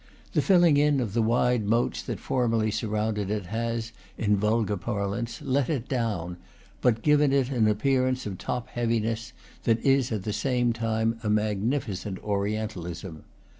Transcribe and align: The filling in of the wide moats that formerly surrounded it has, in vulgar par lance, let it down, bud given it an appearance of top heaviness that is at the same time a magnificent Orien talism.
The 0.33 0.41
filling 0.41 0.77
in 0.77 0.99
of 0.99 1.13
the 1.13 1.21
wide 1.21 1.63
moats 1.65 2.01
that 2.01 2.19
formerly 2.19 2.71
surrounded 2.71 3.29
it 3.29 3.45
has, 3.45 3.91
in 4.17 4.35
vulgar 4.35 4.75
par 4.75 5.05
lance, 5.05 5.43
let 5.43 5.69
it 5.69 5.87
down, 5.87 6.37
bud 6.81 7.03
given 7.03 7.31
it 7.31 7.51
an 7.51 7.67
appearance 7.67 8.25
of 8.25 8.39
top 8.39 8.69
heaviness 8.69 9.31
that 9.65 9.79
is 9.85 10.11
at 10.11 10.23
the 10.23 10.33
same 10.33 10.73
time 10.73 11.19
a 11.21 11.29
magnificent 11.29 12.19
Orien 12.23 12.67
talism. 12.67 13.21